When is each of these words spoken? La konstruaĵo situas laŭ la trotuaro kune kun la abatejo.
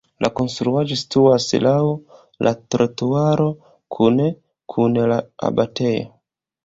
La 0.25 0.29
konstruaĵo 0.37 0.95
situas 1.01 1.45
laŭ 1.65 1.75
la 2.47 2.53
trotuaro 2.75 3.45
kune 3.97 4.27
kun 4.75 4.99
la 5.13 5.21
abatejo. 5.51 6.09